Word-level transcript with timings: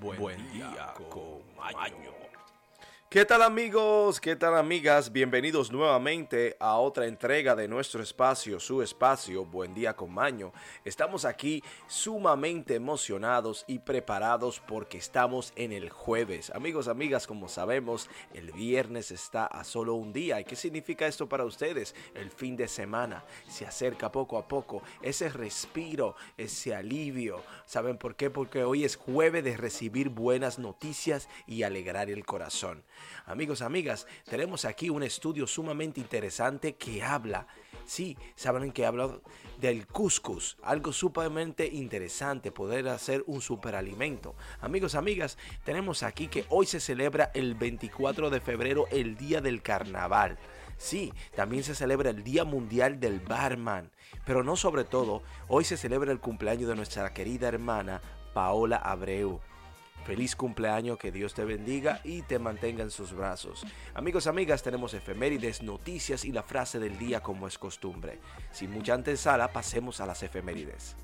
Buen, 0.00 0.52
día, 0.52 0.92
con 1.08 1.40
Maño. 1.56 2.12
¿Qué 3.08 3.24
tal 3.24 3.42
amigos? 3.42 4.20
¿Qué 4.20 4.34
tal 4.34 4.56
amigas? 4.56 5.12
Bienvenidos 5.12 5.70
nuevamente 5.70 6.56
a 6.58 6.76
otra 6.78 7.06
entrega 7.06 7.54
de 7.54 7.68
nuestro 7.68 8.02
espacio, 8.02 8.58
su 8.58 8.82
espacio, 8.82 9.44
Buen 9.44 9.74
Día 9.74 9.94
con 9.94 10.12
Maño. 10.12 10.52
Estamos 10.84 11.24
aquí 11.24 11.62
sumamente 11.86 12.74
emocionados 12.74 13.64
y 13.68 13.78
preparados 13.78 14.58
porque 14.58 14.98
estamos 14.98 15.52
en 15.54 15.70
el 15.70 15.88
jueves. 15.88 16.50
Amigos, 16.50 16.88
amigas, 16.88 17.28
como 17.28 17.48
sabemos, 17.48 18.10
el 18.34 18.50
viernes 18.50 19.12
está 19.12 19.46
a 19.46 19.62
solo 19.62 19.94
un 19.94 20.12
día. 20.12 20.40
¿Y 20.40 20.44
qué 20.44 20.56
significa 20.56 21.06
esto 21.06 21.28
para 21.28 21.44
ustedes? 21.44 21.94
El 22.12 22.32
fin 22.32 22.56
de 22.56 22.66
semana 22.66 23.24
se 23.48 23.64
acerca 23.64 24.10
poco 24.10 24.36
a 24.36 24.48
poco. 24.48 24.82
Ese 25.00 25.28
respiro, 25.28 26.16
ese 26.36 26.74
alivio. 26.74 27.40
¿Saben 27.66 27.98
por 27.98 28.16
qué? 28.16 28.30
Porque 28.30 28.64
hoy 28.64 28.84
es 28.84 28.96
jueves 28.96 29.44
de 29.44 29.56
recibir 29.56 30.08
buenas 30.08 30.58
noticias 30.58 31.28
y 31.46 31.62
alegrar 31.62 32.10
el 32.10 32.26
corazón. 32.26 32.82
Amigos, 33.26 33.62
amigas, 33.62 34.06
tenemos 34.24 34.64
aquí 34.64 34.90
un 34.90 35.02
estudio 35.02 35.46
sumamente 35.46 36.00
interesante 36.00 36.76
que 36.76 37.02
habla, 37.02 37.46
sí, 37.84 38.16
saben 38.34 38.72
que 38.72 38.86
habla 38.86 39.20
del 39.60 39.86
couscous, 39.86 40.56
algo 40.62 40.92
sumamente 40.92 41.66
interesante, 41.66 42.52
poder 42.52 42.88
hacer 42.88 43.24
un 43.26 43.40
superalimento. 43.40 44.34
Amigos, 44.60 44.94
amigas, 44.94 45.38
tenemos 45.64 46.02
aquí 46.02 46.28
que 46.28 46.44
hoy 46.48 46.66
se 46.66 46.80
celebra 46.80 47.30
el 47.34 47.54
24 47.54 48.30
de 48.30 48.40
febrero, 48.40 48.86
el 48.90 49.16
día 49.16 49.40
del 49.40 49.62
carnaval. 49.62 50.38
Sí, 50.78 51.12
también 51.34 51.64
se 51.64 51.74
celebra 51.74 52.10
el 52.10 52.22
Día 52.22 52.44
Mundial 52.44 53.00
del 53.00 53.20
Barman, 53.20 53.90
pero 54.26 54.44
no 54.44 54.56
sobre 54.56 54.84
todo, 54.84 55.22
hoy 55.48 55.64
se 55.64 55.76
celebra 55.76 56.12
el 56.12 56.20
cumpleaños 56.20 56.68
de 56.68 56.76
nuestra 56.76 57.14
querida 57.14 57.48
hermana 57.48 58.02
Paola 58.34 58.76
Abreu. 58.76 59.40
Feliz 60.06 60.36
cumpleaños, 60.36 60.98
que 60.98 61.10
Dios 61.10 61.34
te 61.34 61.44
bendiga 61.44 62.00
y 62.04 62.22
te 62.22 62.38
mantenga 62.38 62.84
en 62.84 62.92
sus 62.92 63.12
brazos. 63.12 63.66
Amigos, 63.92 64.28
amigas, 64.28 64.62
tenemos 64.62 64.94
efemérides, 64.94 65.62
noticias 65.62 66.24
y 66.24 66.30
la 66.30 66.44
frase 66.44 66.78
del 66.78 66.96
día 66.96 67.20
como 67.20 67.48
es 67.48 67.58
costumbre. 67.58 68.20
Sin 68.52 68.70
mucha 68.70 68.94
antesala, 68.94 69.52
pasemos 69.52 70.00
a 70.00 70.06
las 70.06 70.22
efemérides. 70.22 70.94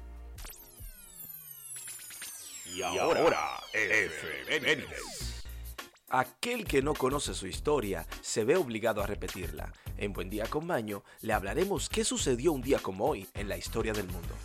Y 2.73 2.81
ahora, 2.83 3.61
efemérides. 3.73 5.43
Aquel 6.09 6.65
que 6.65 6.81
no 6.81 6.95
conoce 6.95 7.35
su 7.35 7.49
historia 7.49 8.07
se 8.21 8.45
ve 8.45 8.55
obligado 8.55 9.03
a 9.03 9.07
repetirla. 9.09 9.73
En 9.97 10.13
Buen 10.13 10.31
Día 10.31 10.47
con 10.47 10.65
Maño 10.65 11.03
le 11.23 11.33
hablaremos 11.33 11.89
qué 11.89 12.05
sucedió 12.05 12.53
un 12.53 12.63
día 12.63 12.79
como 12.79 13.07
hoy 13.07 13.27
en 13.35 13.49
la 13.49 13.57
historia 13.57 13.93
del 13.93 14.07
mundo. 14.07 14.37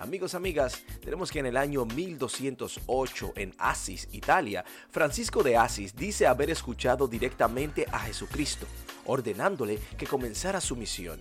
Amigos, 0.00 0.34
amigas, 0.34 0.84
tenemos 1.02 1.32
que 1.32 1.40
en 1.40 1.46
el 1.46 1.56
año 1.56 1.84
1208 1.84 3.32
en 3.34 3.52
Asis, 3.58 4.08
Italia, 4.12 4.64
Francisco 4.90 5.42
de 5.42 5.56
Asis 5.56 5.96
dice 5.96 6.28
haber 6.28 6.50
escuchado 6.50 7.08
directamente 7.08 7.84
a 7.90 7.98
Jesucristo, 7.98 8.66
ordenándole 9.06 9.80
que 9.96 10.06
comenzara 10.06 10.60
su 10.60 10.76
misión. 10.76 11.18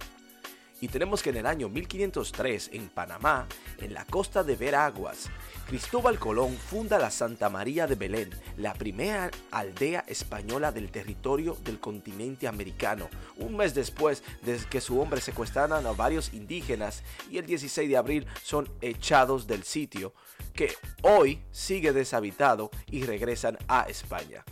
Y 0.79 0.89
tenemos 0.89 1.23
que 1.23 1.31
en 1.31 1.37
el 1.37 1.45
año 1.45 1.69
1503 1.69 2.69
en 2.73 2.89
Panamá, 2.89 3.47
en 3.79 3.93
la 3.93 4.05
costa 4.05 4.43
de 4.43 4.55
Veraguas, 4.55 5.29
Cristóbal 5.67 6.19
Colón 6.19 6.55
funda 6.55 6.99
la 6.99 7.11
Santa 7.11 7.49
María 7.49 7.87
de 7.87 7.95
Belén, 7.95 8.29
la 8.57 8.73
primera 8.73 9.31
aldea 9.51 10.03
española 10.07 10.71
del 10.71 10.91
territorio 10.91 11.57
del 11.63 11.79
continente 11.79 12.47
americano, 12.47 13.09
un 13.37 13.57
mes 13.57 13.73
después 13.73 14.23
de 14.43 14.57
que 14.69 14.79
su 14.79 14.99
hombre 15.01 15.19
secuestraran 15.19 15.85
a 15.85 15.91
varios 15.91 16.33
indígenas 16.33 17.03
y 17.29 17.37
el 17.37 17.45
16 17.45 17.89
de 17.89 17.97
abril 17.97 18.27
son 18.43 18.69
echados 18.81 19.47
del 19.47 19.63
sitio, 19.63 20.13
que 20.53 20.73
hoy 21.01 21.41
sigue 21.51 21.91
deshabitado 21.91 22.69
y 22.89 23.03
regresan 23.03 23.57
a 23.67 23.81
España. 23.83 24.45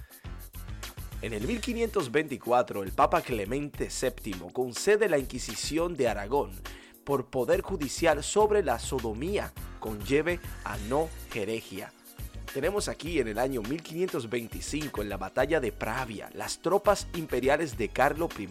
En 1.25 1.33
el 1.33 1.47
1524, 1.47 2.83
el 2.83 2.91
Papa 2.91 3.23
Clemente 3.23 3.89
VII 3.89 4.53
concede 4.53 5.09
la 5.09 5.17
Inquisición 5.17 5.95
de 5.95 6.07
Aragón 6.07 6.51
por 7.03 7.31
poder 7.31 7.61
judicial 7.61 8.23
sobre 8.23 8.61
la 8.61 8.77
sodomía 8.77 9.51
conlleve 9.79 10.39
a 10.63 10.77
no 10.87 11.09
herejía. 11.33 11.91
Tenemos 12.53 12.89
aquí 12.89 13.19
en 13.19 13.27
el 13.27 13.39
año 13.39 13.63
1525, 13.63 15.01
en 15.01 15.09
la 15.09 15.17
batalla 15.17 15.59
de 15.59 15.71
Pravia, 15.71 16.29
las 16.35 16.59
tropas 16.59 17.07
imperiales 17.15 17.75
de 17.75 17.89
Carlo 17.89 18.29
I 18.37 18.47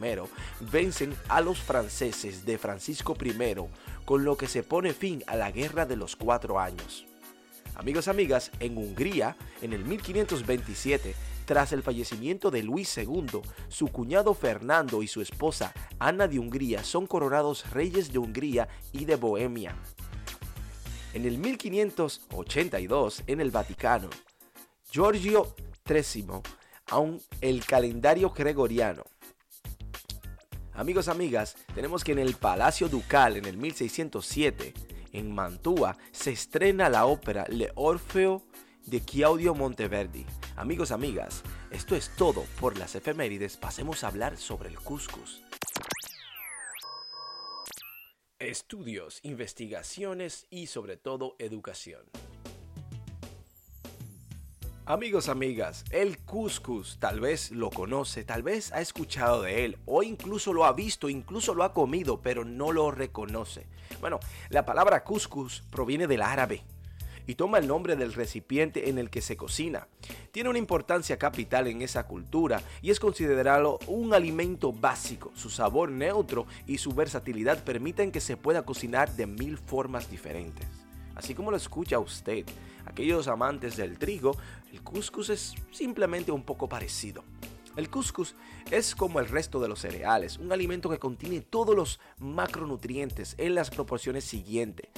vencen 0.73 1.15
a 1.29 1.41
los 1.41 1.61
franceses 1.61 2.45
de 2.45 2.59
Francisco 2.59 3.17
I, 3.25 3.35
con 4.05 4.25
lo 4.25 4.37
que 4.37 4.49
se 4.49 4.65
pone 4.65 4.93
fin 4.93 5.23
a 5.29 5.37
la 5.37 5.53
Guerra 5.53 5.87
de 5.87 5.95
los 5.95 6.17
Cuatro 6.17 6.59
Años. 6.59 7.07
Amigos, 7.77 8.09
amigas, 8.09 8.51
en 8.59 8.77
Hungría, 8.77 9.37
en 9.63 9.73
el 9.73 9.85
1527, 9.85 11.15
tras 11.45 11.73
el 11.73 11.83
fallecimiento 11.83 12.51
de 12.51 12.63
Luis 12.63 12.97
II, 12.97 13.41
su 13.69 13.89
cuñado 13.89 14.35
Fernando 14.35 15.03
y 15.03 15.09
su 15.09 15.21
esposa 15.21 15.73
Ana 15.99 16.27
de 16.27 16.39
Hungría 16.39 16.85
son 16.85 17.07
coronados 17.07 17.71
reyes 17.71 18.13
de 18.13 18.19
Hungría 18.19 18.69
y 18.93 19.05
de 19.05 19.17
Bohemia. 19.17 19.77
En 21.13 21.27
el 21.27 21.39
1582, 21.39 23.23
en 23.27 23.41
el 23.41 23.51
Vaticano, 23.51 24.11
Giorgio 24.91 25.55
XIII, 25.87 26.41
aún 26.91 27.21
el 27.41 27.65
calendario 27.65 28.31
gregoriano. 28.31 29.05
Amigos, 30.73 31.07
amigas, 31.07 31.57
tenemos 31.75 32.03
que 32.03 32.13
en 32.13 32.19
el 32.19 32.35
Palacio 32.35 32.89
Ducal, 32.89 33.37
en 33.37 33.45
el 33.45 33.57
1607, 33.57 34.75
en 35.13 35.33
Mantua, 35.33 35.97
se 36.11 36.33
estrena 36.33 36.89
la 36.89 37.07
ópera 37.07 37.45
Le 37.49 37.71
Orfeo 37.77 38.43
de 38.87 39.01
Claudio 39.01 39.55
Monteverdi. 39.55 40.27
Amigos, 40.57 40.91
amigas, 40.91 41.43
esto 41.71 41.97
es 41.97 42.11
todo 42.17 42.45
por 42.61 42.79
las 42.79 42.95
efemérides. 42.95 43.57
Pasemos 43.57 44.05
a 44.05 44.09
hablar 44.09 44.37
sobre 44.37 44.69
el 44.69 44.77
couscous. 44.77 45.43
Estudios, 48.39 49.21
investigaciones 49.23 50.47
y 50.51 50.67
sobre 50.67 50.97
todo 50.97 51.35
educación. 51.39 52.03
Amigos, 54.87 55.31
amigas, 55.31 55.87
el 55.91 56.19
couscous 56.19 56.99
tal 57.01 57.19
vez 57.19 57.51
lo 57.53 57.71
conoce, 57.71 58.23
tal 58.23 58.43
vez 58.43 58.71
ha 58.73 58.83
escuchado 58.83 59.41
de 59.41 59.65
él 59.65 59.79
o 59.87 60.03
incluso 60.03 60.53
lo 60.53 60.67
ha 60.67 60.75
visto, 60.75 61.09
incluso 61.09 61.55
lo 61.55 61.65
ha 61.65 61.73
comido, 61.73 62.21
pero 62.21 62.45
no 62.45 62.71
lo 62.71 62.91
reconoce. 62.91 63.67
Bueno, 64.03 64.21
la 64.51 64.67
palabra 64.67 65.03
couscous 65.03 65.63
proviene 65.71 66.07
del 66.07 66.21
árabe 66.21 66.65
y 67.27 67.35
toma 67.35 67.59
el 67.59 67.67
nombre 67.67 67.97
del 67.97 68.13
recipiente 68.13 68.89
en 68.89 68.99
el 68.99 69.11
que 69.11 69.21
se 69.21 69.37
cocina. 69.37 69.89
Tiene 70.33 70.51
una 70.51 70.59
importancia 70.59 71.19
capital 71.19 71.67
en 71.67 71.83
esa 71.83 72.07
cultura 72.07 72.63
y 72.83 72.91
es 72.91 73.01
considerado 73.01 73.79
un 73.87 74.15
alimento 74.15 74.73
básico. 74.73 75.31
Su 75.35 75.51
sabor 75.51 75.91
neutro 75.91 76.47
y 76.67 76.79
su 76.79 76.93
versatilidad 76.93 77.65
permiten 77.65 78.13
que 78.13 78.21
se 78.21 78.37
pueda 78.37 78.65
cocinar 78.65 79.15
de 79.15 79.27
mil 79.27 79.59
formas 79.59 80.11
diferentes. 80.11 80.67
Así 81.15 81.35
como 81.35 81.51
lo 81.51 81.57
escucha 81.57 81.99
usted, 81.99 82.45
aquellos 82.87 83.29
amantes 83.29 83.77
del 83.77 83.99
trigo, 83.99 84.37
el 84.73 84.83
couscous 84.83 85.31
es 85.31 85.55
simplemente 85.71 86.33
un 86.33 86.43
poco 86.43 86.69
parecido. 86.69 87.25
El 87.77 87.91
couscous 87.91 88.37
es 88.71 88.95
como 88.95 89.19
el 89.19 89.29
resto 89.29 89.61
de 89.61 89.69
los 89.69 89.81
cereales, 89.81 90.39
un 90.39 90.53
alimento 90.53 90.89
que 90.89 90.99
contiene 90.99 91.41
todos 91.41 91.75
los 91.75 92.01
macronutrientes 92.19 93.35
en 93.39 93.55
las 93.55 93.71
proporciones 93.71 94.25
siguientes. 94.25 94.89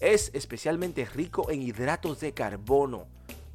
Es 0.00 0.30
especialmente 0.34 1.04
rico 1.04 1.50
en 1.50 1.62
hidratos 1.62 2.20
de 2.20 2.32
carbono, 2.32 3.06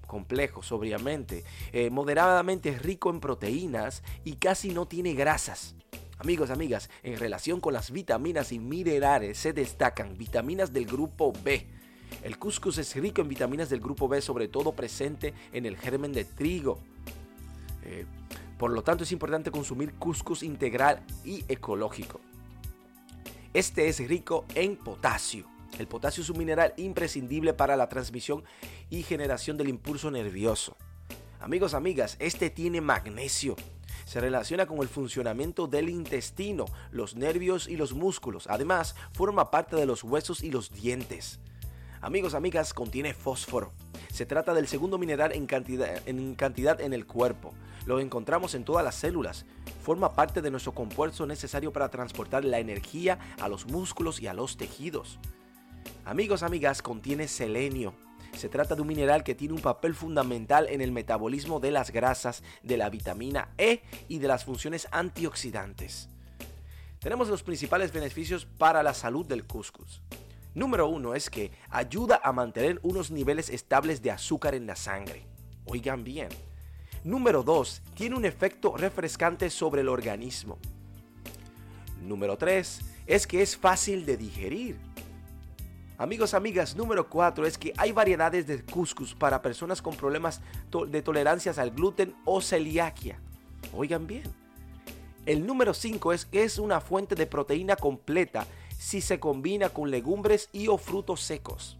complejos 0.07 0.72
obviamente, 0.72 1.44
eh, 1.72 1.90
moderadamente 1.90 2.78
rico 2.78 3.09
en 3.09 3.19
proteínas 3.19 4.03
y 4.24 4.38
casi 4.38 4.69
no 4.69 4.88
tiene 4.88 5.13
grasas. 5.13 5.75
Amigos, 6.18 6.50
amigas, 6.50 6.90
en 7.03 7.18
relación 7.18 7.59
con 7.59 7.74
las 7.74 7.91
vitaminas 7.91 8.52
y 8.52 8.59
minerales 8.59 9.38
se 9.38 9.53
destacan 9.53 10.18
vitaminas 10.18 10.72
del 10.74 10.85
grupo 10.85 11.34
B, 11.44 11.67
el 12.23 12.38
couscous 12.38 12.78
es 12.78 12.96
rico 12.96 13.22
en 13.22 13.29
vitaminas 13.29 13.70
del 13.70 13.79
grupo 13.79 14.08
B, 14.08 14.22
sobre 14.22 14.47
todo 14.47 14.73
presente 14.73 15.34
en 15.53 15.66
el 15.66 15.78
germen 15.78 16.14
de 16.14 16.26
trigo. 16.26 16.79
Eh, 17.84 18.05
por 18.58 18.72
lo 18.72 18.84
tanto, 18.84 19.03
es 19.03 19.11
importante 19.11 19.49
consumir 19.49 19.94
couscous 19.94 20.44
integral 20.44 21.03
y 21.26 21.44
ecológico. 21.47 22.20
Este 23.53 23.87
es 23.87 24.08
rico 24.08 24.46
en 24.53 24.76
potasio. 24.78 25.50
El 25.79 25.88
potasio 25.88 26.22
es 26.22 26.29
un 26.29 26.38
mineral 26.38 26.73
imprescindible 26.78 27.53
para 27.53 27.76
la 27.76 27.90
transmisión 27.90 28.44
y 28.90 29.03
generación 29.03 29.58
del 29.58 29.70
impulso 29.70 30.12
nervioso. 30.12 30.76
Amigos, 31.40 31.73
amigas, 31.73 32.18
este 32.20 32.50
tiene 32.50 32.82
magnesio. 32.82 33.56
Se 34.06 34.20
relaciona 34.20 34.66
con 34.66 34.79
el 34.79 34.90
funcionamiento 34.90 35.68
del 35.68 35.90
intestino, 35.90 36.66
los 36.91 37.16
nervios 37.16 37.68
y 37.68 37.78
los 37.78 37.94
músculos. 37.94 38.46
Además, 38.47 38.96
forma 39.14 39.50
parte 39.50 39.76
de 39.76 39.85
los 39.85 40.03
huesos 40.03 40.44
y 40.44 40.52
los 40.52 40.72
dientes. 40.72 41.40
Amigos, 42.02 42.34
amigas, 42.34 42.73
contiene 42.73 43.14
fósforo. 43.14 43.72
Se 44.12 44.26
trata 44.26 44.53
del 44.53 44.68
segundo 44.68 44.97
mineral 44.97 45.32
en 45.32 45.47
cantidad, 45.47 46.08
en 46.08 46.35
cantidad 46.35 46.82
en 46.82 46.94
el 46.94 47.08
cuerpo. 47.08 47.53
Lo 47.85 48.00
encontramos 48.00 48.53
en 48.53 48.66
todas 48.66 48.84
las 48.84 48.96
células. 48.96 49.46
Forma 49.82 50.14
parte 50.14 50.41
de 50.41 50.52
nuestro 50.52 50.73
compuesto 50.73 51.26
necesario 51.26 51.72
para 51.72 51.90
transportar 51.90 52.46
la 52.46 52.59
energía 52.59 53.18
a 53.40 53.47
los 53.47 53.66
músculos 53.66 54.22
y 54.22 54.28
a 54.28 54.34
los 54.34 54.58
tejidos. 54.58 55.20
Amigos, 56.05 56.41
amigas, 56.41 56.81
contiene 56.81 57.27
selenio. 57.27 57.93
Se 58.35 58.49
trata 58.49 58.75
de 58.75 58.81
un 58.81 58.87
mineral 58.87 59.23
que 59.23 59.35
tiene 59.35 59.53
un 59.53 59.61
papel 59.61 59.93
fundamental 59.93 60.67
en 60.69 60.81
el 60.81 60.91
metabolismo 60.91 61.59
de 61.59 61.69
las 61.69 61.91
grasas, 61.91 62.43
de 62.63 62.77
la 62.77 62.89
vitamina 62.89 63.49
E 63.57 63.81
y 64.07 64.17
de 64.17 64.27
las 64.27 64.43
funciones 64.43 64.87
antioxidantes. 64.91 66.09
Tenemos 66.99 67.29
los 67.29 67.43
principales 67.43 67.93
beneficios 67.93 68.45
para 68.45 68.81
la 68.81 68.95
salud 68.95 69.25
del 69.25 69.45
couscous. 69.45 70.01
Número 70.55 70.87
uno 70.87 71.13
es 71.13 71.29
que 71.29 71.51
ayuda 71.69 72.19
a 72.23 72.31
mantener 72.31 72.79
unos 72.83 73.11
niveles 73.11 73.49
estables 73.49 74.01
de 74.01 74.11
azúcar 74.11 74.55
en 74.55 74.65
la 74.65 74.75
sangre. 74.75 75.25
Oigan 75.65 76.03
bien. 76.03 76.29
Número 77.03 77.43
2. 77.43 77.81
Tiene 77.93 78.15
un 78.15 78.25
efecto 78.25 78.75
refrescante 78.75 79.49
sobre 79.51 79.81
el 79.81 79.89
organismo. 79.89 80.57
Número 82.01 82.37
3. 82.37 82.81
Es 83.05 83.27
que 83.27 83.41
es 83.41 83.55
fácil 83.55 84.05
de 84.05 84.17
digerir. 84.17 84.91
Amigos, 86.01 86.33
amigas, 86.33 86.75
número 86.75 87.07
4 87.07 87.45
es 87.45 87.59
que 87.59 87.73
hay 87.77 87.91
variedades 87.91 88.47
de 88.47 88.65
couscous 88.65 89.13
para 89.13 89.43
personas 89.43 89.83
con 89.83 89.95
problemas 89.95 90.41
de 90.87 91.03
tolerancias 91.03 91.59
al 91.59 91.69
gluten 91.69 92.15
o 92.25 92.41
celiaquia. 92.41 93.19
Oigan 93.71 94.07
bien. 94.07 94.23
El 95.27 95.45
número 95.45 95.75
5 95.75 96.11
es 96.11 96.25
que 96.25 96.41
es 96.41 96.57
una 96.57 96.81
fuente 96.81 97.13
de 97.13 97.27
proteína 97.27 97.75
completa 97.75 98.47
si 98.79 98.99
se 98.99 99.19
combina 99.19 99.69
con 99.69 99.91
legumbres 99.91 100.49
y 100.51 100.69
o 100.69 100.79
frutos 100.79 101.21
secos. 101.21 101.77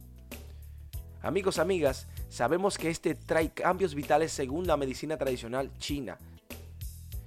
Amigos, 1.23 1.57
amigas, 1.57 2.07
sabemos 2.29 2.77
que 2.77 2.91
este 2.91 3.15
trae 3.15 3.50
cambios 3.50 3.95
vitales 3.95 4.31
según 4.31 4.68
la 4.68 4.77
medicina 4.77 5.18
tradicional 5.18 5.71
china. 5.79 6.19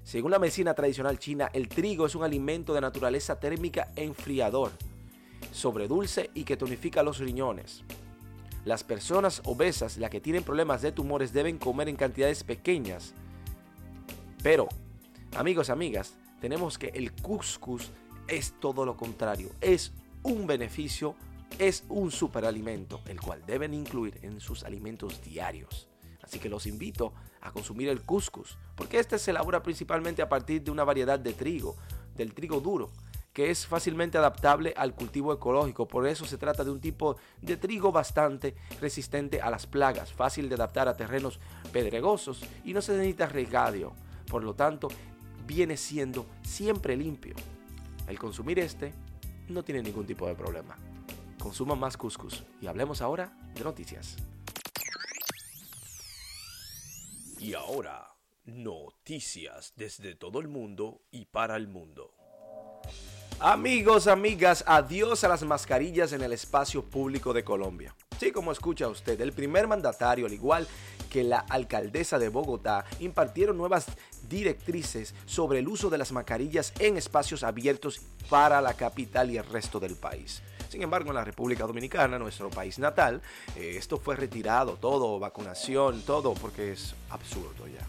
Según 0.04 0.30
la 0.30 0.38
medicina 0.38 0.74
tradicional 0.74 1.18
china, 1.18 1.50
el 1.54 1.68
trigo 1.68 2.06
es 2.06 2.14
un 2.14 2.22
alimento 2.22 2.72
de 2.72 2.82
naturaleza 2.82 3.40
térmica 3.40 3.90
enfriador, 3.96 4.70
sobredulce 5.54 6.30
y 6.34 6.44
que 6.44 6.56
tonifica 6.56 7.02
los 7.02 7.18
riñones. 7.18 7.84
Las 8.64 8.82
personas 8.82 9.40
obesas, 9.44 9.98
las 9.98 10.10
que 10.10 10.20
tienen 10.20 10.42
problemas 10.42 10.82
de 10.82 10.90
tumores, 10.90 11.32
deben 11.32 11.58
comer 11.58 11.88
en 11.88 11.96
cantidades 11.96 12.42
pequeñas. 12.42 13.14
Pero, 14.42 14.68
amigos, 15.36 15.70
amigas, 15.70 16.14
tenemos 16.40 16.76
que 16.76 16.88
el 16.88 17.12
couscous 17.12 17.90
es 18.26 18.54
todo 18.58 18.84
lo 18.84 18.96
contrario. 18.96 19.50
Es 19.60 19.92
un 20.22 20.46
beneficio, 20.46 21.14
es 21.58 21.84
un 21.88 22.10
superalimento, 22.10 23.00
el 23.06 23.20
cual 23.20 23.42
deben 23.46 23.74
incluir 23.74 24.18
en 24.22 24.40
sus 24.40 24.64
alimentos 24.64 25.22
diarios. 25.22 25.88
Así 26.22 26.38
que 26.38 26.48
los 26.48 26.66
invito 26.66 27.12
a 27.42 27.52
consumir 27.52 27.90
el 27.90 28.02
couscous, 28.02 28.58
porque 28.74 28.98
este 28.98 29.18
se 29.18 29.30
elabora 29.30 29.62
principalmente 29.62 30.22
a 30.22 30.28
partir 30.28 30.62
de 30.62 30.70
una 30.70 30.84
variedad 30.84 31.18
de 31.18 31.34
trigo, 31.34 31.76
del 32.16 32.32
trigo 32.32 32.60
duro, 32.60 32.90
que 33.34 33.50
es 33.50 33.66
fácilmente 33.66 34.16
adaptable 34.16 34.72
al 34.76 34.94
cultivo 34.94 35.32
ecológico. 35.32 35.88
Por 35.88 36.06
eso 36.06 36.24
se 36.24 36.38
trata 36.38 36.64
de 36.64 36.70
un 36.70 36.80
tipo 36.80 37.16
de 37.42 37.56
trigo 37.56 37.90
bastante 37.90 38.54
resistente 38.80 39.42
a 39.42 39.50
las 39.50 39.66
plagas, 39.66 40.12
fácil 40.12 40.48
de 40.48 40.54
adaptar 40.54 40.88
a 40.88 40.96
terrenos 40.96 41.40
pedregosos 41.72 42.40
y 42.64 42.72
no 42.72 42.80
se 42.80 42.92
necesita 42.92 43.26
regadio. 43.26 43.92
Por 44.28 44.44
lo 44.44 44.54
tanto, 44.54 44.88
viene 45.46 45.76
siendo 45.76 46.26
siempre 46.42 46.96
limpio. 46.96 47.34
El 48.06 48.18
consumir 48.20 48.60
este 48.60 48.94
no 49.48 49.64
tiene 49.64 49.82
ningún 49.82 50.06
tipo 50.06 50.28
de 50.28 50.36
problema. 50.36 50.76
Consuma 51.40 51.74
más 51.74 51.96
couscous 51.96 52.44
y 52.62 52.68
hablemos 52.68 53.02
ahora 53.02 53.36
de 53.52 53.64
noticias. 53.64 54.16
Y 57.40 57.54
ahora, 57.54 58.14
noticias 58.44 59.72
desde 59.76 60.14
todo 60.14 60.38
el 60.38 60.46
mundo 60.46 61.02
y 61.10 61.26
para 61.26 61.56
el 61.56 61.66
mundo. 61.66 62.14
Amigos, 63.40 64.06
amigas, 64.06 64.64
adiós 64.66 65.24
a 65.24 65.28
las 65.28 65.42
mascarillas 65.42 66.12
en 66.12 66.22
el 66.22 66.32
espacio 66.32 66.82
público 66.82 67.32
de 67.32 67.44
Colombia. 67.44 67.94
Sí, 68.18 68.30
como 68.30 68.52
escucha 68.52 68.88
usted, 68.88 69.20
el 69.20 69.32
primer 69.32 69.66
mandatario, 69.66 70.26
al 70.26 70.32
igual 70.32 70.68
que 71.10 71.24
la 71.24 71.40
alcaldesa 71.40 72.18
de 72.18 72.28
Bogotá, 72.28 72.84
impartieron 73.00 73.56
nuevas 73.56 73.86
directrices 74.28 75.14
sobre 75.26 75.58
el 75.58 75.68
uso 75.68 75.90
de 75.90 75.98
las 75.98 76.12
mascarillas 76.12 76.72
en 76.78 76.96
espacios 76.96 77.42
abiertos 77.42 78.00
para 78.30 78.60
la 78.60 78.74
capital 78.74 79.30
y 79.30 79.36
el 79.36 79.44
resto 79.44 79.80
del 79.80 79.96
país. 79.96 80.42
Sin 80.68 80.82
embargo, 80.82 81.10
en 81.10 81.16
la 81.16 81.24
República 81.24 81.66
Dominicana, 81.66 82.18
nuestro 82.18 82.50
país 82.50 82.78
natal, 82.78 83.20
eh, 83.56 83.74
esto 83.76 83.98
fue 83.98 84.16
retirado, 84.16 84.76
todo, 84.76 85.18
vacunación, 85.18 86.02
todo, 86.02 86.34
porque 86.34 86.72
es 86.72 86.94
absurdo 87.10 87.66
ya. 87.66 87.86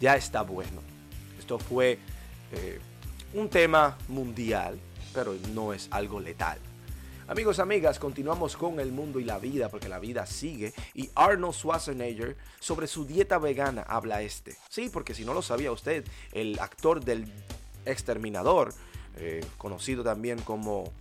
Ya 0.00 0.16
está 0.16 0.42
bueno. 0.42 0.82
Esto 1.38 1.58
fue 1.58 1.98
eh, 2.52 2.80
un 3.34 3.48
tema 3.48 3.98
mundial, 4.08 4.78
pero 5.12 5.34
no 5.52 5.72
es 5.72 5.88
algo 5.90 6.20
letal. 6.20 6.58
Amigos, 7.26 7.58
amigas, 7.58 7.98
continuamos 7.98 8.56
con 8.56 8.78
el 8.78 8.92
mundo 8.92 9.18
y 9.18 9.24
la 9.24 9.38
vida, 9.38 9.68
porque 9.70 9.88
la 9.88 9.98
vida 9.98 10.24
sigue. 10.26 10.72
Y 10.94 11.10
Arnold 11.14 11.54
Schwarzenegger, 11.54 12.36
sobre 12.60 12.86
su 12.86 13.04
dieta 13.04 13.38
vegana, 13.38 13.82
habla 13.82 14.22
este. 14.22 14.56
Sí, 14.68 14.88
porque 14.92 15.14
si 15.14 15.24
no 15.24 15.34
lo 15.34 15.42
sabía 15.42 15.72
usted, 15.72 16.04
el 16.32 16.58
actor 16.60 17.04
del 17.04 17.26
Exterminador, 17.86 18.72
eh, 19.16 19.44
conocido 19.58 20.04
también 20.04 20.38
como 20.40 20.92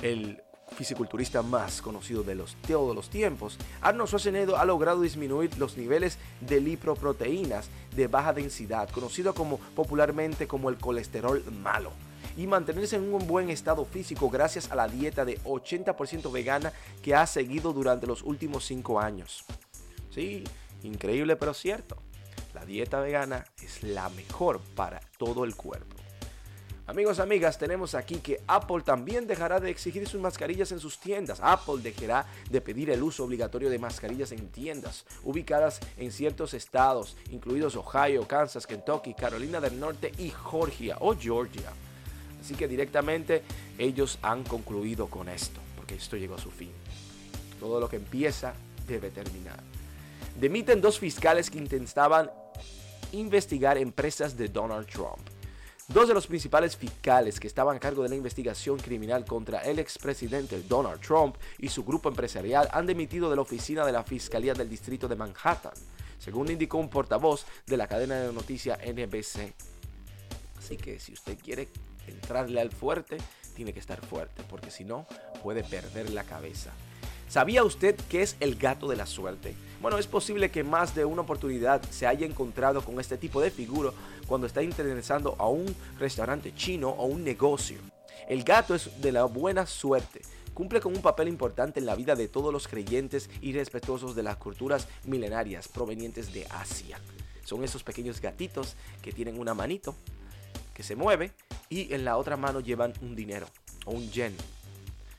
el 0.00 0.40
fisiculturista 0.74 1.42
más 1.42 1.80
conocido 1.80 2.22
de 2.22 2.34
los, 2.34 2.56
todos 2.66 2.94
los 2.94 3.08
tiempos, 3.08 3.58
Arnold 3.80 4.08
Schwarzenegger 4.08 4.56
ha 4.56 4.64
logrado 4.64 5.00
disminuir 5.00 5.56
los 5.58 5.76
niveles 5.76 6.18
de 6.40 6.60
liproproteínas 6.60 7.68
de 7.94 8.06
baja 8.08 8.32
densidad, 8.32 8.88
conocido 8.90 9.34
como 9.34 9.58
popularmente 9.58 10.46
como 10.46 10.68
el 10.68 10.76
colesterol 10.76 11.42
malo 11.62 11.92
y 12.36 12.46
mantenerse 12.46 12.96
en 12.96 13.12
un 13.12 13.26
buen 13.26 13.50
estado 13.50 13.84
físico 13.84 14.28
gracias 14.28 14.70
a 14.70 14.74
la 14.74 14.88
dieta 14.88 15.24
de 15.24 15.40
80% 15.42 16.30
vegana 16.30 16.72
que 17.02 17.14
ha 17.14 17.26
seguido 17.26 17.72
durante 17.72 18.06
los 18.06 18.22
últimos 18.22 18.64
5 18.66 19.00
años. 19.00 19.44
Sí, 20.10 20.44
increíble 20.82 21.36
pero 21.36 21.54
cierto. 21.54 21.96
La 22.54 22.64
dieta 22.64 23.00
vegana 23.00 23.44
es 23.62 23.82
la 23.82 24.08
mejor 24.10 24.60
para 24.74 25.00
todo 25.18 25.44
el 25.44 25.54
cuerpo. 25.54 26.05
Amigos, 26.88 27.18
amigas, 27.18 27.58
tenemos 27.58 27.96
aquí 27.96 28.18
que 28.18 28.40
Apple 28.46 28.82
también 28.84 29.26
dejará 29.26 29.58
de 29.58 29.70
exigir 29.70 30.06
sus 30.06 30.20
mascarillas 30.20 30.70
en 30.70 30.78
sus 30.78 31.00
tiendas. 31.00 31.40
Apple 31.42 31.82
dejará 31.82 32.26
de 32.48 32.60
pedir 32.60 32.90
el 32.90 33.02
uso 33.02 33.24
obligatorio 33.24 33.68
de 33.68 33.80
mascarillas 33.80 34.30
en 34.30 34.46
tiendas 34.50 35.04
ubicadas 35.24 35.80
en 35.96 36.12
ciertos 36.12 36.54
estados, 36.54 37.16
incluidos 37.32 37.74
Ohio, 37.74 38.28
Kansas, 38.28 38.68
Kentucky, 38.68 39.14
Carolina 39.14 39.60
del 39.60 39.80
Norte 39.80 40.12
y 40.16 40.32
Georgia 40.48 40.96
o 41.00 41.16
Georgia. 41.16 41.72
Así 42.40 42.54
que 42.54 42.68
directamente 42.68 43.42
ellos 43.78 44.20
han 44.22 44.44
concluido 44.44 45.08
con 45.08 45.28
esto, 45.28 45.58
porque 45.74 45.96
esto 45.96 46.16
llegó 46.16 46.36
a 46.36 46.40
su 46.40 46.52
fin. 46.52 46.70
Todo 47.58 47.80
lo 47.80 47.88
que 47.88 47.96
empieza 47.96 48.54
debe 48.86 49.10
terminar. 49.10 49.58
Demiten 50.38 50.80
dos 50.80 51.00
fiscales 51.00 51.50
que 51.50 51.58
intentaban 51.58 52.30
investigar 53.10 53.76
empresas 53.76 54.36
de 54.36 54.46
Donald 54.46 54.86
Trump. 54.86 55.35
Dos 55.88 56.08
de 56.08 56.14
los 56.14 56.26
principales 56.26 56.76
fiscales 56.76 57.38
que 57.38 57.46
estaban 57.46 57.76
a 57.76 57.80
cargo 57.80 58.02
de 58.02 58.08
la 58.08 58.16
investigación 58.16 58.76
criminal 58.76 59.24
contra 59.24 59.60
el 59.60 59.78
expresidente 59.78 60.60
Donald 60.62 61.00
Trump 61.00 61.36
y 61.58 61.68
su 61.68 61.84
grupo 61.84 62.08
empresarial 62.08 62.68
han 62.72 62.86
demitido 62.86 63.30
de 63.30 63.36
la 63.36 63.42
oficina 63.42 63.86
de 63.86 63.92
la 63.92 64.02
Fiscalía 64.02 64.52
del 64.52 64.68
Distrito 64.68 65.06
de 65.06 65.14
Manhattan, 65.14 65.74
según 66.18 66.50
indicó 66.50 66.78
un 66.78 66.90
portavoz 66.90 67.46
de 67.66 67.76
la 67.76 67.86
cadena 67.86 68.16
de 68.16 68.32
noticias 68.32 68.80
NBC. 68.80 69.54
Así 70.58 70.76
que 70.76 70.98
si 70.98 71.12
usted 71.12 71.38
quiere 71.38 71.68
entrarle 72.08 72.60
al 72.60 72.72
fuerte, 72.72 73.18
tiene 73.54 73.72
que 73.72 73.78
estar 73.78 74.04
fuerte, 74.04 74.42
porque 74.50 74.72
si 74.72 74.84
no, 74.84 75.06
puede 75.44 75.62
perder 75.62 76.10
la 76.10 76.24
cabeza. 76.24 76.72
¿Sabía 77.28 77.64
usted 77.64 77.96
qué 78.08 78.22
es 78.22 78.36
el 78.38 78.54
gato 78.54 78.88
de 78.88 78.96
la 78.96 79.04
suerte? 79.04 79.54
Bueno, 79.82 79.98
es 79.98 80.06
posible 80.06 80.50
que 80.50 80.62
más 80.62 80.94
de 80.94 81.04
una 81.04 81.22
oportunidad 81.22 81.82
se 81.90 82.06
haya 82.06 82.24
encontrado 82.24 82.82
con 82.82 83.00
este 83.00 83.18
tipo 83.18 83.40
de 83.40 83.50
figura 83.50 83.90
cuando 84.26 84.46
está 84.46 84.62
interesando 84.62 85.34
a 85.38 85.48
un 85.48 85.74
restaurante 85.98 86.54
chino 86.54 86.90
o 86.90 87.06
un 87.06 87.24
negocio. 87.24 87.78
El 88.28 88.44
gato 88.44 88.74
es 88.74 89.00
de 89.02 89.12
la 89.12 89.24
buena 89.24 89.66
suerte. 89.66 90.22
Cumple 90.54 90.80
con 90.80 90.94
un 90.94 91.02
papel 91.02 91.28
importante 91.28 91.80
en 91.80 91.86
la 91.86 91.96
vida 91.96 92.14
de 92.14 92.28
todos 92.28 92.52
los 92.52 92.68
creyentes 92.68 93.28
y 93.40 93.52
respetuosos 93.52 94.14
de 94.14 94.22
las 94.22 94.36
culturas 94.36 94.88
milenarias 95.04 95.68
provenientes 95.68 96.32
de 96.32 96.46
Asia. 96.46 96.98
Son 97.44 97.62
esos 97.62 97.82
pequeños 97.82 98.20
gatitos 98.20 98.76
que 99.02 99.12
tienen 99.12 99.38
una 99.38 99.52
manito 99.52 99.94
que 100.72 100.82
se 100.82 100.96
mueve 100.96 101.32
y 101.68 101.92
en 101.92 102.04
la 102.04 102.16
otra 102.16 102.36
mano 102.36 102.60
llevan 102.60 102.92
un 103.02 103.14
dinero 103.14 103.46
o 103.84 103.92
un 103.92 104.10
yen. 104.10 104.34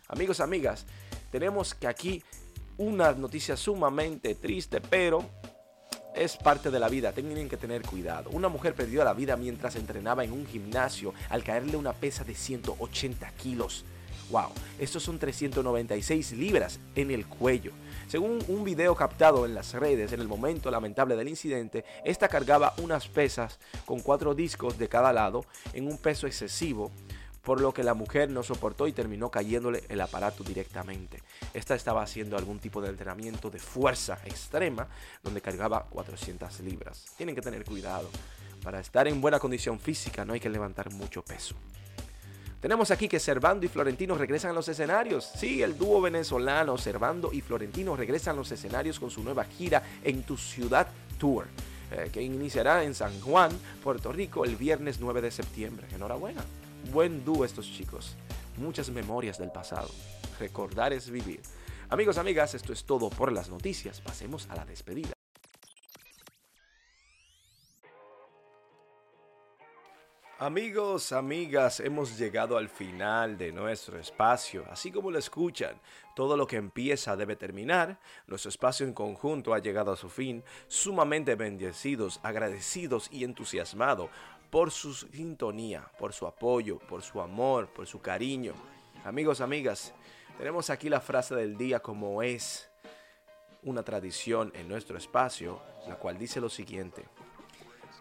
Amigos, 0.07 0.39
amigas, 0.39 0.85
tenemos 1.31 1.73
que 1.73 1.87
aquí 1.87 2.23
una 2.77 3.11
noticia 3.13 3.57
sumamente 3.57 4.35
triste, 4.35 4.81
pero 4.81 5.25
es 6.15 6.37
parte 6.37 6.71
de 6.71 6.79
la 6.79 6.89
vida, 6.89 7.11
tienen 7.11 7.49
que 7.49 7.57
tener 7.57 7.83
cuidado. 7.83 8.29
Una 8.31 8.49
mujer 8.49 8.73
perdió 8.73 9.03
la 9.03 9.13
vida 9.13 9.37
mientras 9.37 9.75
entrenaba 9.75 10.23
en 10.23 10.31
un 10.31 10.45
gimnasio 10.45 11.13
al 11.29 11.43
caerle 11.43 11.77
una 11.77 11.93
pesa 11.93 12.23
de 12.23 12.33
180 12.33 13.29
kilos. 13.31 13.85
Wow, 14.29 14.49
estos 14.77 15.03
son 15.03 15.19
396 15.19 16.33
libras 16.33 16.81
en 16.95 17.11
el 17.11 17.25
cuello. 17.27 17.71
Según 18.07 18.43
un 18.49 18.65
video 18.65 18.93
captado 18.93 19.45
en 19.45 19.55
las 19.55 19.73
redes 19.73 20.11
en 20.11 20.19
el 20.19 20.27
momento 20.27 20.69
lamentable 20.69 21.15
del 21.15 21.29
incidente, 21.29 21.85
esta 22.03 22.27
cargaba 22.27 22.73
unas 22.79 23.07
pesas 23.07 23.57
con 23.85 24.01
cuatro 24.01 24.35
discos 24.35 24.77
de 24.77 24.89
cada 24.89 25.13
lado 25.13 25.45
en 25.71 25.87
un 25.87 25.97
peso 25.97 26.27
excesivo 26.27 26.91
por 27.47 27.61
lo 27.61 27.73
que 27.73 27.81
la 27.81 27.93
mujer 27.93 28.29
no 28.29 28.43
soportó 28.43 28.89
y 28.89 28.91
terminó 28.91 29.31
cayéndole 29.31 29.81
el 29.87 30.01
aparato 30.01 30.43
directamente. 30.43 31.23
Esta 31.53 31.75
estaba 31.75 32.03
haciendo 32.03 32.35
algún 32.35 32.59
tipo 32.59 32.81
de 32.81 32.89
entrenamiento 32.89 33.49
de 33.49 33.57
fuerza 33.57 34.19
extrema 34.25 34.85
donde 35.23 35.39
cargaba 35.39 35.85
400 35.89 36.59
libras. 36.59 37.05
Tienen 37.15 37.35
que 37.35 37.41
tener 37.41 37.63
cuidado. 37.63 38.09
Para 38.61 38.81
estar 38.81 39.07
en 39.07 39.21
buena 39.21 39.39
condición 39.39 39.79
física 39.79 40.25
no 40.25 40.33
hay 40.33 40.41
que 40.41 40.49
levantar 40.49 40.91
mucho 40.91 41.23
peso. 41.23 41.55
Tenemos 42.59 42.91
aquí 42.91 43.07
que 43.07 43.17
Servando 43.17 43.65
y 43.65 43.69
Florentino 43.69 44.17
regresan 44.17 44.51
a 44.51 44.53
los 44.53 44.67
escenarios. 44.67 45.31
Sí, 45.37 45.63
el 45.63 45.77
dúo 45.77 46.01
venezolano 46.01 46.77
Servando 46.77 47.31
y 47.31 47.39
Florentino 47.39 47.95
regresan 47.95 48.33
a 48.33 48.39
los 48.39 48.51
escenarios 48.51 48.99
con 48.99 49.09
su 49.09 49.23
nueva 49.23 49.45
gira 49.45 49.83
en 50.03 50.23
tu 50.23 50.35
ciudad 50.35 50.89
tour, 51.17 51.47
eh, 51.91 52.09
que 52.11 52.21
iniciará 52.21 52.83
en 52.83 52.93
San 52.93 53.21
Juan, 53.21 53.57
Puerto 53.81 54.11
Rico, 54.11 54.43
el 54.43 54.57
viernes 54.57 54.99
9 54.99 55.21
de 55.21 55.31
septiembre. 55.31 55.87
Enhorabuena. 55.95 56.43
Buen 56.91 57.25
dúo 57.25 57.43
estos 57.43 57.65
chicos. 57.69 58.15
Muchas 58.57 58.89
memorias 58.89 59.37
del 59.37 59.51
pasado. 59.51 59.89
Recordar 60.39 60.93
es 60.93 61.09
vivir. 61.09 61.41
Amigos, 61.89 62.17
amigas, 62.17 62.53
esto 62.53 62.71
es 62.71 62.85
todo 62.85 63.09
por 63.09 63.31
las 63.31 63.49
noticias. 63.49 63.99
Pasemos 63.99 64.47
a 64.49 64.55
la 64.55 64.65
despedida. 64.65 65.11
Amigos, 70.39 71.13
amigas, 71.13 71.79
hemos 71.79 72.15
llegado 72.17 72.57
al 72.57 72.69
final 72.69 73.39
de 73.39 73.51
nuestro 73.51 73.99
espacio. 73.99 74.65
Así 74.69 74.91
como 74.91 75.09
lo 75.09 75.17
escuchan, 75.17 75.81
todo 76.15 76.37
lo 76.37 76.45
que 76.45 76.57
empieza 76.57 77.15
debe 77.15 77.35
terminar. 77.35 77.99
Nuestro 78.27 78.49
espacio 78.49 78.85
en 78.85 78.93
conjunto 78.93 79.55
ha 79.55 79.59
llegado 79.59 79.91
a 79.91 79.97
su 79.97 80.09
fin, 80.09 80.43
sumamente 80.67 81.33
bendecidos, 81.33 82.19
agradecidos 82.21 83.09
y 83.11 83.23
entusiasmados 83.23 84.11
por 84.49 84.71
su 84.71 84.93
sintonía, 84.93 85.89
por 85.99 86.13
su 86.13 86.25
apoyo, 86.25 86.79
por 86.79 87.01
su 87.01 87.21
amor, 87.21 87.67
por 87.73 87.87
su 87.87 87.99
cariño. 87.99 88.53
Amigos, 89.03 89.41
amigas, 89.41 89.93
tenemos 90.37 90.69
aquí 90.69 90.89
la 90.89 91.01
frase 91.01 91.35
del 91.35 91.57
día 91.57 91.79
como 91.79 92.21
es 92.21 92.69
una 93.63 93.83
tradición 93.83 94.51
en 94.55 94.67
nuestro 94.67 94.97
espacio, 94.97 95.61
la 95.87 95.95
cual 95.95 96.17
dice 96.17 96.39
lo 96.39 96.49
siguiente. 96.49 97.05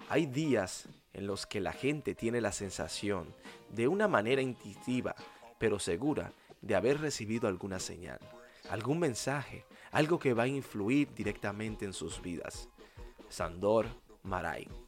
Hay 0.08 0.26
días 0.26 0.88
en 1.12 1.26
los 1.26 1.46
que 1.46 1.60
la 1.60 1.72
gente 1.72 2.14
tiene 2.14 2.40
la 2.40 2.52
sensación, 2.52 3.34
de 3.70 3.88
una 3.88 4.06
manera 4.06 4.42
intuitiva, 4.42 5.14
pero 5.58 5.78
segura, 5.78 6.32
de 6.60 6.74
haber 6.74 7.00
recibido 7.00 7.48
alguna 7.48 7.78
señal, 7.78 8.20
algún 8.70 8.98
mensaje, 8.98 9.64
algo 9.90 10.18
que 10.18 10.34
va 10.34 10.44
a 10.44 10.48
influir 10.48 11.12
directamente 11.14 11.84
en 11.84 11.92
sus 11.92 12.20
vidas. 12.20 12.68
Sandor 13.28 13.86
Maray. 14.22 14.86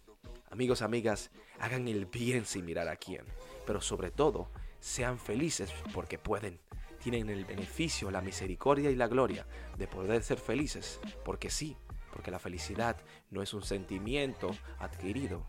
Amigos, 0.50 0.80
amigas, 0.80 1.30
hagan 1.58 1.88
el 1.88 2.06
bien 2.06 2.46
sin 2.46 2.64
mirar 2.64 2.88
a 2.88 2.96
quién, 2.96 3.24
pero 3.66 3.80
sobre 3.80 4.10
todo, 4.10 4.48
sean 4.80 5.18
felices 5.18 5.72
porque 5.92 6.18
pueden. 6.18 6.58
Tienen 7.02 7.28
el 7.28 7.44
beneficio, 7.44 8.10
la 8.10 8.22
misericordia 8.22 8.90
y 8.90 8.96
la 8.96 9.08
gloria 9.08 9.46
de 9.76 9.86
poder 9.86 10.22
ser 10.22 10.38
felices, 10.38 11.00
porque 11.24 11.50
sí, 11.50 11.76
porque 12.12 12.30
la 12.30 12.38
felicidad 12.38 12.96
no 13.30 13.42
es 13.42 13.52
un 13.52 13.62
sentimiento 13.62 14.50
adquirido, 14.78 15.46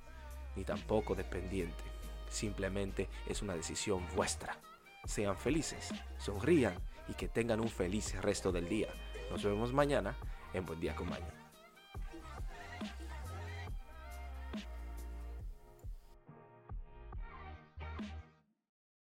ni 0.56 0.64
tampoco 0.64 1.16
dependiente. 1.16 1.84
Simplemente 2.30 3.08
es 3.28 3.42
una 3.42 3.56
decisión 3.56 4.06
vuestra. 4.16 4.60
Sean 5.06 5.38
felices, 5.38 5.90
sonrían 6.18 6.76
y 7.08 7.14
que 7.14 7.30
tengan 7.30 7.62
un 7.62 7.70
feliz 7.70 8.22
resto 8.22 8.52
del 8.52 8.68
día. 8.68 8.90
Nos 9.32 9.44
vemos 9.44 9.74
mañana 9.74 10.16
en 10.54 10.66
Buen 10.66 10.80
Día 10.80 10.96
con. 10.96 11.10